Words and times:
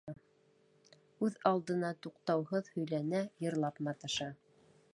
Үҙ 1.27 1.35
алдына 1.49 1.91
туҡтауһыҙ 2.07 2.71
һөйләнә, 2.77 3.21
йырлап 3.47 3.81
маташа. 3.89 4.31